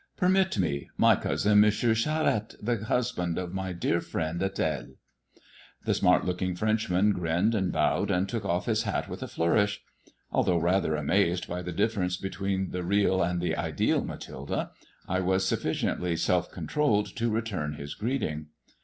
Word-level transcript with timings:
Permit 0.17 0.57
me— 0.57 0.89
my 1.07 1.15
cousin^ 1.15 1.63
M. 1.63 1.69
Charette, 1.69 2.55
the 2.59 2.75
lusband 2.75 3.37
of 3.37 3.53
my 3.53 3.71
dear 3.71 4.01
friend 4.01 4.41
Ad^le.'* 4.41 4.95
The 5.85 5.93
smart 5.93 6.25
looking 6.25 6.55
Frenchman 6.55 7.11
grinned 7.11 7.53
and 7.53 7.71
bowed, 7.71 8.09
and 8.09 8.27
K>ok 8.27 8.41
o£E 8.49 8.63
his 8.65 8.81
hat 8.81 9.07
with 9.07 9.21
a 9.21 9.27
floiu'ish. 9.27 9.77
Although 10.31 10.57
rather 10.57 10.95
amazed 10.95 11.45
■yj 11.45 11.63
the 11.65 11.71
difference 11.71 12.17
between 12.17 12.71
the 12.71 12.81
real 12.81 13.21
and 13.21 13.39
the 13.39 13.55
ideal 13.55 14.03
Mathilde, 14.03 14.69
[was 15.07 15.47
sufficiently 15.47 16.15
self 16.17 16.51
controlled 16.51 17.15
to 17.17 17.29
return 17.29 17.73
his 17.73 17.93
greeting. 17.93 18.47